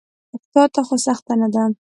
[0.53, 1.63] تاته خو سخته نه ده.